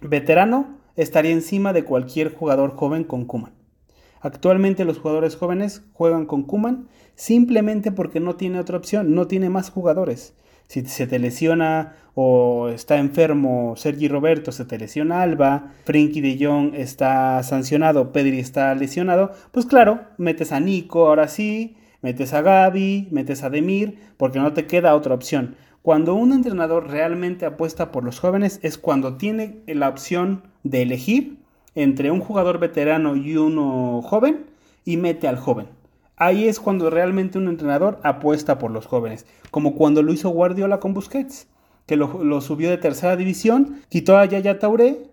veterano 0.02 0.78
estaría 0.96 1.32
encima 1.32 1.74
de 1.74 1.84
cualquier 1.84 2.32
jugador 2.32 2.76
joven 2.76 3.04
con 3.06 3.26
Kuman. 3.26 3.54
Actualmente 4.22 4.86
los 4.86 5.00
jugadores 5.00 5.36
jóvenes 5.36 5.84
juegan 5.94 6.26
con 6.26 6.44
Kuman 6.44 6.88
simplemente 7.16 7.92
porque 7.92 8.20
no 8.20 8.36
tiene 8.36 8.60
otra 8.60 8.78
opción, 8.78 9.14
no 9.14 9.28
tiene 9.28 9.50
más 9.50 9.70
jugadores. 9.70 10.34
Si 10.68 10.86
se 10.86 11.08
te 11.08 11.20
lesiona 11.20 11.96
o 12.16 12.70
está 12.70 12.98
enfermo 12.98 13.76
Sergi 13.76 14.08
Roberto, 14.08 14.52
se 14.52 14.66
te 14.66 14.78
lesiona 14.78 15.22
Alba, 15.22 15.72
Frenkie 15.86 16.22
de 16.22 16.44
Jong 16.44 16.74
está 16.76 17.42
sancionado, 17.44 18.12
Pedri 18.12 18.40
está 18.40 18.74
lesionado, 18.76 19.32
pues 19.52 19.66
claro, 19.66 20.02
metes 20.18 20.52
a 20.52 20.60
Nico 20.60 21.08
ahora 21.08 21.28
sí, 21.28 21.76
metes 22.02 22.34
a 22.34 22.42
Gaby, 22.42 23.10
metes 23.12 23.44
a 23.44 23.50
Demir, 23.50 23.98
porque 24.18 24.40
no 24.40 24.54
te 24.54 24.66
queda 24.66 24.96
otra 24.96 25.16
opción. 25.16 25.56
Cuando 25.82 26.16
un 26.16 26.32
entrenador 26.32 26.90
realmente 26.90 27.46
apuesta 27.46 27.92
por 27.92 28.04
los 28.04 28.20
jóvenes 28.20 28.60
es 28.64 28.78
cuando 28.78 29.18
tiene 29.18 29.64
la 29.68 29.90
opción 29.90 30.44
de 30.64 30.82
elegir 30.82 31.38
entre 31.76 32.10
un 32.10 32.20
jugador 32.20 32.60
veterano 32.60 33.16
y 33.16 33.36
uno 33.36 34.02
joven 34.02 34.46
y 34.86 34.98
mete 34.98 35.28
al 35.28 35.38
joven. 35.38 35.68
Ahí 36.16 36.48
es 36.48 36.60
cuando 36.60 36.90
realmente 36.90 37.38
un 37.38 37.48
entrenador 37.48 38.00
apuesta 38.04 38.60
por 38.60 38.72
los 38.72 38.86
jóvenes, 38.86 39.26
como 39.52 39.76
cuando 39.76 40.04
lo 40.04 40.14
hizo 40.14 40.30
Guardiola 40.30 40.80
con 40.80 40.94
Busquets, 40.94 41.48
que 41.86 41.96
lo, 41.96 42.42
subió 42.42 42.70
de 42.70 42.78
tercera 42.78 43.16
división, 43.16 43.82
quitó 43.90 44.18
a 44.18 44.26
Yaya 44.26 44.60
Touré 44.60 45.10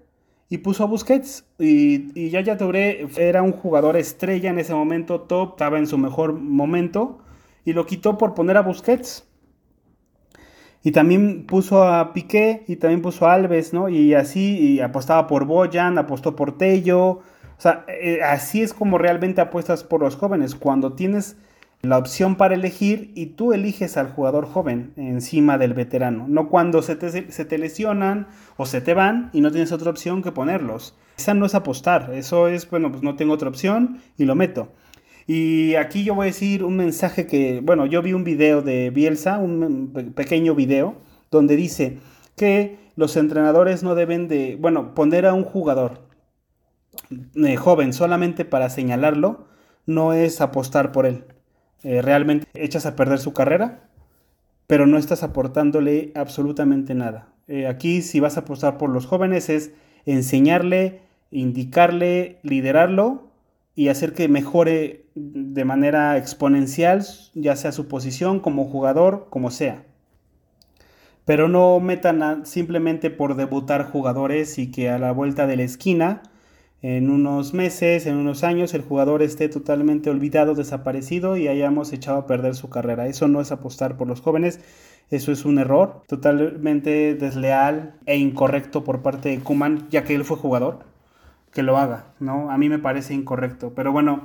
y 0.48 0.58
puso 0.58 0.84
a 0.84 0.86
Busquets. 0.86 1.44
Y, 1.58 2.30
Yaya 2.30 2.58
Touré 2.58 3.08
era 3.16 3.42
un 3.42 3.52
jugador 3.52 3.96
estrella 3.96 4.50
en 4.50 4.58
ese 4.58 4.74
momento, 4.74 5.22
top, 5.22 5.52
estaba 5.52 5.78
en 5.78 5.86
su 5.86 5.98
mejor 5.98 6.34
momento, 6.34 7.18
y 7.64 7.72
lo 7.72 7.86
quitó 7.86 8.18
por 8.18 8.34
poner 8.34 8.56
a 8.56 8.62
Busquets. 8.62 9.26
Y 10.82 10.92
también 10.92 11.44
puso 11.46 11.84
a 11.84 12.12
Piqué 12.14 12.64
y 12.66 12.76
también 12.76 13.02
puso 13.02 13.26
a 13.26 13.34
Alves, 13.34 13.74
¿no? 13.74 13.90
Y 13.90 14.14
así 14.14 14.58
y 14.58 14.80
apostaba 14.80 15.26
por 15.26 15.44
Boyan, 15.44 15.98
apostó 15.98 16.34
por 16.36 16.56
Tello. 16.56 17.20
O 17.60 17.62
sea, 17.62 17.84
eh, 17.88 18.22
así 18.22 18.62
es 18.62 18.72
como 18.72 18.96
realmente 18.96 19.42
apuestas 19.42 19.84
por 19.84 20.00
los 20.00 20.16
jóvenes. 20.16 20.54
Cuando 20.54 20.94
tienes 20.94 21.36
la 21.82 21.98
opción 21.98 22.36
para 22.36 22.54
elegir 22.54 23.12
y 23.14 23.26
tú 23.26 23.52
eliges 23.52 23.98
al 23.98 24.08
jugador 24.08 24.46
joven 24.46 24.94
encima 24.96 25.58
del 25.58 25.74
veterano. 25.74 26.24
No 26.26 26.48
cuando 26.48 26.80
se 26.80 26.96
te, 26.96 27.30
se 27.30 27.44
te 27.44 27.58
lesionan 27.58 28.28
o 28.56 28.64
se 28.64 28.80
te 28.80 28.94
van 28.94 29.28
y 29.34 29.42
no 29.42 29.50
tienes 29.50 29.72
otra 29.72 29.90
opción 29.90 30.22
que 30.22 30.32
ponerlos. 30.32 30.94
Esa 31.18 31.34
no 31.34 31.44
es 31.44 31.54
apostar. 31.54 32.10
Eso 32.14 32.48
es, 32.48 32.66
bueno, 32.70 32.90
pues 32.90 33.02
no 33.02 33.16
tengo 33.16 33.34
otra 33.34 33.50
opción 33.50 33.98
y 34.16 34.24
lo 34.24 34.34
meto. 34.34 34.72
Y 35.26 35.74
aquí 35.74 36.02
yo 36.02 36.14
voy 36.14 36.24
a 36.24 36.32
decir 36.32 36.64
un 36.64 36.78
mensaje 36.78 37.26
que, 37.26 37.60
bueno, 37.62 37.84
yo 37.84 38.00
vi 38.00 38.14
un 38.14 38.24
video 38.24 38.62
de 38.62 38.88
Bielsa, 38.88 39.36
un 39.36 40.12
pequeño 40.16 40.54
video, 40.54 40.94
donde 41.30 41.56
dice 41.56 41.98
que 42.36 42.78
los 42.96 43.18
entrenadores 43.18 43.82
no 43.82 43.94
deben 43.94 44.28
de, 44.28 44.56
bueno, 44.58 44.94
poner 44.94 45.26
a 45.26 45.34
un 45.34 45.44
jugador 45.44 46.09
eh, 47.10 47.56
joven 47.56 47.92
solamente 47.92 48.44
para 48.44 48.70
señalarlo, 48.70 49.46
no 49.86 50.12
es 50.12 50.40
apostar 50.40 50.92
por 50.92 51.06
él. 51.06 51.24
Eh, 51.82 52.02
realmente 52.02 52.46
echas 52.54 52.86
a 52.86 52.96
perder 52.96 53.18
su 53.18 53.32
carrera, 53.32 53.88
pero 54.66 54.86
no 54.86 54.98
estás 54.98 55.22
aportándole 55.22 56.12
absolutamente 56.14 56.94
nada. 56.94 57.28
Eh, 57.48 57.66
aquí 57.66 58.02
si 58.02 58.20
vas 58.20 58.36
a 58.36 58.40
apostar 58.40 58.78
por 58.78 58.90
los 58.90 59.06
jóvenes 59.06 59.48
es 59.48 59.72
enseñarle, 60.06 61.00
indicarle, 61.30 62.38
liderarlo 62.42 63.30
y 63.74 63.88
hacer 63.88 64.12
que 64.12 64.28
mejore 64.28 65.06
de 65.14 65.64
manera 65.64 66.16
exponencial, 66.16 67.04
ya 67.34 67.56
sea 67.56 67.72
su 67.72 67.88
posición 67.88 68.40
como 68.40 68.66
jugador, 68.66 69.26
como 69.30 69.50
sea. 69.50 69.84
Pero 71.24 71.48
no 71.48 71.80
metan 71.80 72.46
simplemente 72.46 73.10
por 73.10 73.36
debutar 73.36 73.90
jugadores 73.90 74.58
y 74.58 74.70
que 74.70 74.90
a 74.90 74.98
la 74.98 75.12
vuelta 75.12 75.46
de 75.46 75.56
la 75.56 75.62
esquina, 75.62 76.22
en 76.82 77.10
unos 77.10 77.52
meses, 77.52 78.06
en 78.06 78.16
unos 78.16 78.42
años, 78.42 78.72
el 78.74 78.82
jugador 78.82 79.22
esté 79.22 79.48
totalmente 79.48 80.08
olvidado, 80.10 80.54
desaparecido 80.54 81.36
y 81.36 81.48
hayamos 81.48 81.92
echado 81.92 82.18
a 82.18 82.26
perder 82.26 82.54
su 82.54 82.70
carrera. 82.70 83.06
Eso 83.06 83.28
no 83.28 83.40
es 83.40 83.52
apostar 83.52 83.96
por 83.96 84.08
los 84.08 84.20
jóvenes, 84.20 84.60
eso 85.10 85.32
es 85.32 85.44
un 85.44 85.58
error 85.58 86.02
totalmente 86.06 87.14
desleal 87.14 87.94
e 88.06 88.16
incorrecto 88.16 88.84
por 88.84 89.02
parte 89.02 89.28
de 89.28 89.40
Kuman, 89.40 89.88
ya 89.90 90.04
que 90.04 90.14
él 90.14 90.24
fue 90.24 90.36
jugador 90.36 90.90
que 91.52 91.62
lo 91.62 91.76
haga, 91.76 92.06
¿no? 92.20 92.50
A 92.50 92.58
mí 92.58 92.68
me 92.68 92.78
parece 92.78 93.14
incorrecto. 93.14 93.72
Pero 93.74 93.92
bueno, 93.92 94.22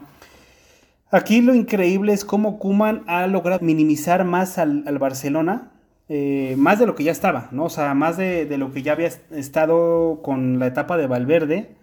aquí 1.12 1.42
lo 1.42 1.56
increíble 1.56 2.14
es 2.14 2.24
cómo 2.26 2.60
Kuman 2.60 3.04
ha 3.08 3.28
logrado 3.28 3.64
minimizar 3.66 4.26
más 4.26 4.58
al, 4.58 4.84
Barcelona, 5.00 5.72
eh, 6.08 6.56
más 6.58 6.80
de 6.80 6.86
lo 6.86 6.96
que 6.96 7.04
ya 7.04 7.12
estaba, 7.12 7.50
¿no? 7.52 7.66
O 7.66 7.70
sea, 7.70 7.94
más 7.96 8.18
de, 8.18 8.48
lo 8.58 8.72
que 8.72 8.84
ya 8.84 8.94
había 8.94 9.10
estado 9.32 10.22
con 10.22 10.60
la 10.60 10.68
etapa 10.68 10.98
de 10.98 11.08
Valverde, 11.08 11.76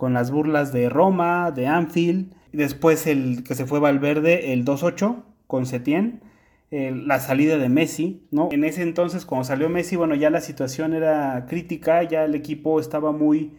con 0.00 0.14
las 0.14 0.30
burlas 0.30 0.72
de 0.72 0.88
Roma, 0.88 1.50
de 1.50 1.66
Anfield, 1.66 2.32
después 2.54 3.06
el 3.06 3.44
que 3.44 3.54
se 3.54 3.66
fue 3.66 3.80
Valverde, 3.80 4.54
el 4.54 4.64
2-8 4.64 5.16
con 5.46 5.66
Setién. 5.66 6.22
la 6.70 7.20
salida 7.20 7.58
de 7.58 7.68
Messi, 7.68 8.22
¿no? 8.30 8.48
En 8.50 8.64
ese 8.64 8.80
entonces, 8.80 9.26
cuando 9.26 9.44
salió 9.44 9.68
Messi, 9.68 9.96
bueno, 9.96 10.14
ya 10.14 10.30
la 10.30 10.40
situación 10.40 10.94
era 10.94 11.44
crítica, 11.46 12.02
ya 12.02 12.24
el 12.24 12.34
equipo 12.34 12.80
estaba 12.80 13.12
muy, 13.12 13.52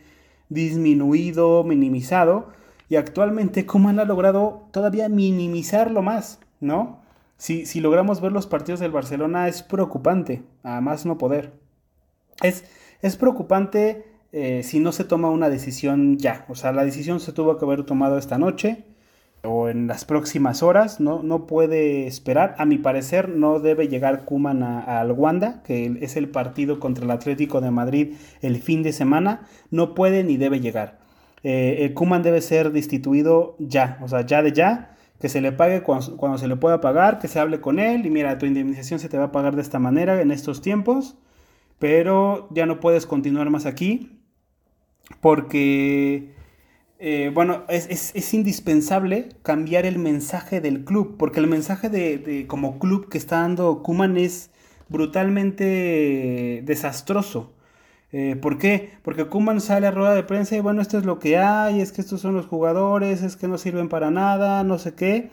disminuido, 0.50 1.64
minimizado, 1.64 2.48
y 2.90 2.96
actualmente 2.96 3.68
Kuman 3.68 4.00
ha 4.00 4.06
logrado 4.06 4.68
todavía 4.72 5.10
minimizarlo 5.10 6.02
más, 6.02 6.40
¿no? 6.60 7.02
Si, 7.38 7.68
si 7.68 7.82
logramos 7.82 8.20
ver 8.20 8.32
los 8.32 8.48
partidos 8.48 8.80
del 8.80 8.92
Barcelona 8.92 9.48
es 9.48 9.62
preocupante, 9.62 10.42
a 10.64 10.82
más 10.82 11.06
no 11.06 11.20
poder. 11.20 11.54
Es, 12.42 12.66
es 13.04 13.16
preocupante 13.16 14.11
eh, 14.32 14.62
si 14.64 14.80
no 14.80 14.92
se 14.92 15.04
toma 15.04 15.30
una 15.30 15.50
decisión 15.50 16.18
ya, 16.18 16.46
o 16.50 16.56
sea, 16.56 16.72
la 16.72 16.86
decisión 16.86 17.20
se 17.20 17.34
tuvo 17.34 17.58
que 17.58 17.66
haber 17.66 17.84
tomado 17.84 18.18
esta 18.18 18.38
noche, 18.38 18.86
o 19.44 19.70
en 19.70 19.88
las 19.88 20.06
próximas 20.06 20.62
horas, 20.62 21.00
no, 21.00 21.24
no 21.24 21.48
puede 21.48 22.06
esperar. 22.08 22.56
A 22.60 22.66
mi 22.66 22.78
parecer, 22.78 23.30
no 23.30 23.60
debe 23.60 23.88
llegar 23.88 24.24
Kuman 24.26 24.62
al 24.62 25.12
Wanda, 25.12 25.64
que 25.64 25.98
es 26.02 26.16
el 26.16 26.30
partido 26.30 26.80
contra 26.80 27.06
el 27.06 27.12
Atlético 27.12 27.60
de 27.60 27.72
Madrid 27.72 28.14
el 28.42 28.58
fin 28.58 28.84
de 28.84 28.94
semana. 28.94 29.48
No 29.72 29.96
puede 29.96 30.24
ni 30.24 30.38
debe 30.38 30.60
llegar. 30.60 31.00
Eh, 31.44 31.92
Kuman 31.96 32.22
debe 32.22 32.42
ser 32.42 32.72
destituido 32.72 33.56
ya, 33.58 33.98
o 34.04 34.08
sea, 34.08 34.26
ya 34.26 34.44
de 34.44 34.52
ya, 34.52 34.96
que 35.20 35.28
se 35.28 35.42
le 35.42 35.52
pague 35.52 35.82
cuando, 35.82 36.38
se 36.38 36.48
le 36.48 36.56
pueda 36.56 36.82
pagar, 36.82 37.18
que 37.18 37.28
se 37.28 37.40
hable 37.40 37.62
con 37.62 37.80
él 37.80 38.06
y 38.06 38.12
mira, 38.12 38.38
tu 38.38 38.46
indemnización 38.46 39.00
se 39.00 39.10
te 39.10 39.18
va 39.18 39.26
a 39.26 39.32
pagar 39.32 39.56
de 39.56 39.64
esta 39.64 39.80
manera 39.80 40.22
en 40.22 40.30
estos 40.32 40.62
tiempos, 40.62 41.16
pero 41.80 42.48
ya 42.52 42.68
no 42.68 42.80
puedes 42.80 43.08
continuar 43.08 43.50
más 43.50 43.66
aquí 43.66 44.21
porque 45.20 46.32
eh, 47.04 47.32
bueno, 47.34 47.64
es, 47.68 48.34
indispensable 48.36 49.30
cambiar 49.42 49.88
el 49.88 49.98
mensaje 49.98 50.62
del 50.62 50.86
club, 50.86 51.18
porque 51.18 51.40
el 51.40 51.48
mensaje 51.48 51.90
de, 51.90 52.46
como 52.48 52.78
club 52.78 53.10
que 53.10 53.18
está 53.18 53.38
dando 53.42 53.82
Kuman 53.82 54.18
es 54.18 54.52
brutalmente 54.88 56.62
desastroso. 56.64 57.54
Eh, 58.12 58.36
¿Por 58.40 58.60
qué? 58.60 58.92
Porque 59.02 59.26
Kuman 59.26 59.62
sale 59.62 59.88
a 59.88 59.92
rueda 59.92 60.14
de 60.14 60.22
prensa 60.22 60.56
y 60.56 60.60
bueno, 60.60 60.80
esto 60.84 61.00
es 61.00 61.06
lo 61.06 61.18
que 61.18 61.38
hay, 61.40 61.82
es 61.82 61.92
que 61.92 62.02
estos 62.02 62.22
son 62.22 62.36
los 62.36 62.46
jugadores, 62.46 63.24
es 63.24 63.36
que 63.36 63.48
no 63.48 63.58
sirven 63.58 63.90
para 63.90 64.12
nada, 64.12 64.64
no 64.64 64.78
sé 64.78 64.94
qué. 64.94 65.32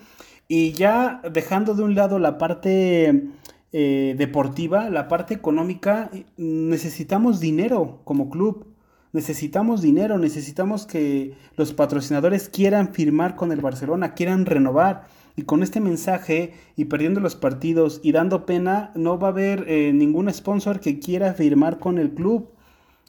Y 0.49 0.73
ya 0.73 1.21
dejando 1.31 1.75
de 1.75 1.83
un 1.83 1.95
lado 1.95 2.19
la 2.19 2.39
parte 2.39 3.25
eh, 3.73 4.15
deportiva, 4.17 4.89
la 4.89 5.07
parte 5.09 5.35
económica, 5.35 6.11
necesitamos 6.39 7.41
dinero 7.41 8.01
como 8.05 8.31
club 8.31 8.78
necesitamos 9.19 9.83
dinero, 9.83 10.17
necesitamos 10.17 10.87
que 10.87 11.35
los 11.57 11.73
patrocinadores 11.73 12.49
quieran 12.49 12.95
firmar 12.95 13.35
con 13.35 13.51
el 13.51 13.61
Barcelona, 13.61 14.15
quieran 14.15 14.47
renovar. 14.47 15.09
Y 15.35 15.43
con 15.43 15.65
este 15.65 15.81
mensaje 15.81 16.55
y 16.77 16.85
perdiendo 16.85 17.19
los 17.19 17.35
partidos 17.35 18.01
y 18.05 18.13
dando 18.13 18.47
pena, 18.47 18.93
no 18.95 19.19
va 19.19 19.29
a 19.29 19.31
haber 19.33 19.65
eh, 19.69 19.93
ningún 19.93 20.33
sponsor 20.33 20.79
que 20.79 21.01
quiera 21.01 21.35
firmar 21.35 21.81
con 21.81 21.99
el 21.99 22.11
club. 22.11 22.51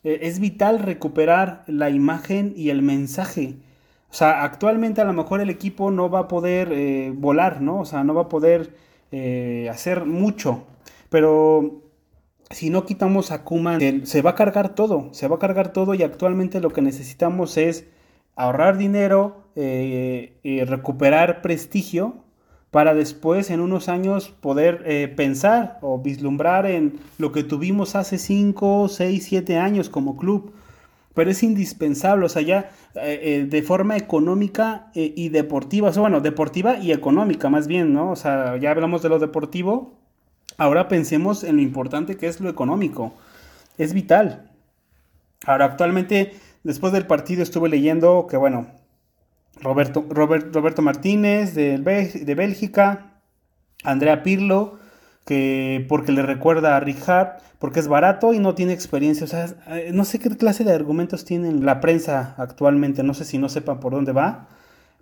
Eh, 0.03 0.21
es 0.23 0.39
vital 0.39 0.79
recuperar 0.79 1.63
la 1.67 1.91
imagen 1.91 2.53
y 2.55 2.69
el 2.69 2.81
mensaje. 2.81 3.57
O 4.09 4.13
sea, 4.15 4.43
actualmente 4.43 5.01
a 5.01 5.05
lo 5.05 5.13
mejor 5.13 5.41
el 5.41 5.51
equipo 5.51 5.91
no 5.91 6.09
va 6.09 6.21
a 6.21 6.27
poder 6.27 6.71
eh, 6.71 7.13
volar, 7.15 7.61
¿no? 7.61 7.81
O 7.81 7.85
sea, 7.85 8.03
no 8.03 8.15
va 8.15 8.23
a 8.23 8.29
poder 8.29 8.73
hacer 9.69 10.05
mucho. 10.05 10.65
Pero 11.09 11.88
si 12.49 12.69
no 12.69 12.85
quitamos 12.85 13.31
a 13.31 13.43
Kuman, 13.43 14.05
se 14.05 14.21
va 14.21 14.31
a 14.31 14.35
cargar 14.35 14.75
todo, 14.75 15.09
se 15.13 15.27
va 15.27 15.35
a 15.37 15.39
cargar 15.39 15.73
todo 15.73 15.93
y 15.93 16.03
actualmente 16.03 16.61
lo 16.61 16.71
que 16.71 16.81
necesitamos 16.81 17.57
es 17.57 17.85
ahorrar 18.35 18.77
dinero, 18.77 19.43
eh, 19.55 20.65
recuperar 20.67 21.41
prestigio, 21.41 22.23
para 22.71 22.93
después 22.93 23.49
en 23.49 23.61
unos 23.61 23.89
años 23.89 24.29
poder 24.29 24.83
eh, 24.85 25.07
pensar 25.07 25.79
o 25.81 25.99
vislumbrar 25.99 26.65
en 26.65 26.99
lo 27.17 27.31
que 27.31 27.43
tuvimos 27.43 27.95
hace 27.95 28.17
5, 28.17 28.87
6, 28.89 29.25
7 29.25 29.57
años 29.57 29.89
como 29.89 30.17
club. 30.17 30.53
Pero 31.15 31.31
es 31.31 31.41
indispensable, 31.41 32.25
o 32.25 32.29
sea, 32.29 32.43
ya 32.43 32.69
eh, 32.95 33.19
eh, 33.23 33.47
de 33.49 33.61
forma 33.63 33.97
económica 33.97 34.91
y 34.93 35.29
deportiva, 35.29 35.89
o 35.89 35.93
sea, 35.93 36.01
bueno, 36.01 36.21
deportiva 36.21 36.77
y 36.77 36.91
económica 36.91 37.49
más 37.49 37.67
bien, 37.67 37.93
¿no? 37.93 38.11
O 38.11 38.15
sea, 38.15 38.57
ya 38.57 38.71
hablamos 38.71 39.01
de 39.01 39.09
lo 39.09 39.19
deportivo, 39.19 39.98
ahora 40.59 40.87
pensemos 40.87 41.43
en 41.43 41.55
lo 41.55 41.61
importante 41.63 42.17
que 42.17 42.27
es 42.27 42.39
lo 42.39 42.49
económico. 42.49 43.13
Es 43.77 43.93
vital. 43.93 44.51
Ahora, 45.45 45.65
actualmente, 45.65 46.33
después 46.63 46.93
del 46.93 47.07
partido 47.07 47.41
estuve 47.41 47.69
leyendo 47.69 48.27
que, 48.29 48.37
bueno, 48.37 48.67
Roberto, 49.61 50.05
Roberto 50.07 50.81
Martínez 50.81 51.55
de, 51.55 51.77
de 51.79 52.35
Bélgica, 52.35 53.21
Andrea 53.83 54.21
Pirlo, 54.21 54.77
que 55.25 55.85
porque 55.87 56.11
le 56.11 56.23
recuerda 56.23 56.75
a 56.75 56.79
Richard, 56.79 57.37
porque 57.59 57.79
es 57.79 57.87
barato 57.87 58.33
y 58.33 58.39
no 58.39 58.55
tiene 58.55 58.73
experiencia. 58.73 59.25
O 59.25 59.27
sea, 59.27 59.47
eh, 59.67 59.91
no 59.93 60.05
sé 60.05 60.19
qué 60.19 60.29
clase 60.29 60.63
de 60.63 60.73
argumentos 60.73 61.25
tiene 61.25 61.51
la 61.51 61.79
prensa 61.81 62.35
actualmente, 62.37 63.03
no 63.03 63.13
sé 63.13 63.25
si 63.25 63.37
no 63.37 63.49
sepan 63.49 63.79
por 63.79 63.93
dónde 63.93 64.11
va, 64.11 64.47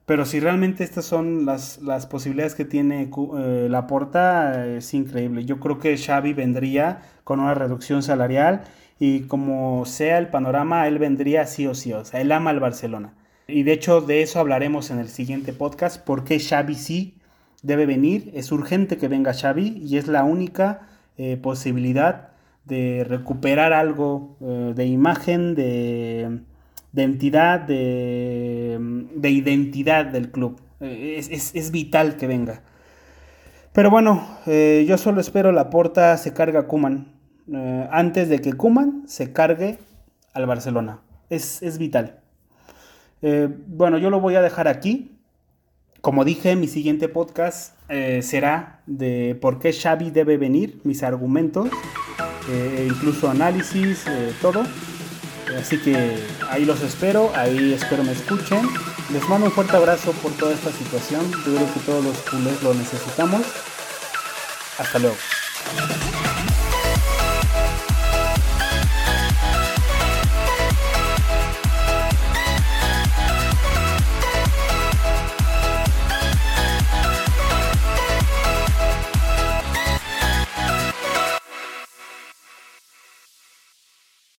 pero 0.07 0.25
si 0.25 0.39
realmente 0.39 0.85
estas 0.85 1.03
son 1.03 1.45
las, 1.45 1.81
las 1.81 2.07
posibilidades 2.07 2.55
que 2.55 2.63
tiene 2.63 3.11
eh, 3.37 3.67
la 3.69 3.87
porta, 3.87 4.65
es 4.65 4.93
increíble. 4.93 5.43
Yo 5.43 5.59
creo 5.59 5.79
que 5.79 5.97
Xavi 5.97 6.31
vendría 6.31 7.01
con 7.25 7.41
una 7.41 7.53
reducción 7.53 8.01
salarial 8.01 8.63
y 8.99 9.23
como 9.23 9.85
sea 9.85 10.17
el 10.17 10.29
panorama, 10.29 10.87
él 10.87 10.97
vendría 10.97 11.45
sí 11.45 11.67
o 11.67 11.75
sí. 11.75 11.91
O 11.91 12.05
sea, 12.05 12.21
él 12.21 12.31
ama 12.31 12.51
al 12.51 12.61
Barcelona. 12.61 13.15
Y 13.49 13.63
de 13.63 13.73
hecho 13.73 13.99
de 13.99 14.21
eso 14.21 14.39
hablaremos 14.39 14.91
en 14.91 14.99
el 14.99 15.09
siguiente 15.09 15.51
podcast, 15.51 16.01
por 16.01 16.23
qué 16.23 16.39
Xavi 16.39 16.75
sí 16.75 17.17
debe 17.61 17.85
venir. 17.85 18.31
Es 18.33 18.53
urgente 18.53 18.95
que 18.95 19.09
venga 19.09 19.33
Xavi 19.33 19.83
y 19.85 19.97
es 19.97 20.07
la 20.07 20.23
única 20.23 20.87
eh, 21.17 21.35
posibilidad 21.35 22.29
de 22.63 23.05
recuperar 23.05 23.73
algo 23.73 24.37
eh, 24.39 24.71
de 24.73 24.85
imagen, 24.85 25.53
de, 25.53 26.43
entidad, 26.95 27.61
de, 27.61 28.79
identidad 29.23 30.05
del 30.05 30.31
club. 30.31 30.59
Eh, 30.79 31.19
es, 31.19 31.71
vital 31.71 32.17
que 32.17 32.27
venga. 32.27 32.61
Pero 33.73 33.89
bueno, 33.91 34.27
yo 34.45 34.97
solo 34.97 35.21
espero 35.21 35.51
la 35.51 35.69
porta 35.69 36.17
se 36.17 36.33
cargue 36.33 36.57
a 36.57 36.67
Kuman 36.67 37.13
antes 37.91 38.27
de 38.27 38.39
que 38.39 38.53
Kuman 38.53 39.03
se 39.07 39.33
cargue 39.33 39.77
al 40.33 40.47
Barcelona. 40.47 41.01
Es, 41.29 41.61
es 41.61 41.77
vital. 41.77 42.21
Eh, 43.21 43.49
bueno, 43.67 43.97
yo 43.97 44.09
lo 44.09 44.19
voy 44.19 44.35
a 44.35 44.41
dejar 44.41 44.67
aquí. 44.67 45.11
Como 46.01 46.23
dije, 46.23 46.55
mi 46.55 46.67
siguiente 46.67 47.09
podcast 47.09 47.75
eh, 47.89 48.21
será 48.21 48.81
de 48.85 49.37
por 49.41 49.59
qué 49.59 49.73
Xavi 49.73 50.11
debe 50.11 50.37
venir, 50.37 50.79
mis 50.83 51.03
argumentos, 51.03 51.69
eh, 52.49 52.87
incluso 52.89 53.29
análisis, 53.29 54.05
todo. 54.41 54.63
Así 55.55 55.77
que 55.77 56.27
ahí 56.49 56.65
los 56.65 56.81
espero, 56.81 57.31
ahí 57.35 57.73
espero 57.73 58.03
me 58.03 58.11
escuchen. 58.11 58.67
Les 59.11 59.27
mando 59.29 59.47
un 59.47 59.51
fuerte 59.51 59.75
abrazo 59.77 60.11
por 60.13 60.31
toda 60.33 60.53
esta 60.53 60.71
situación. 60.71 61.31
Yo 61.31 61.55
creo 61.55 61.73
que 61.73 61.79
todos 61.81 62.03
los 62.03 62.17
culés 62.17 62.61
lo 62.63 62.73
necesitamos. 62.73 63.41
Hasta 64.77 64.99
luego. 64.99 65.17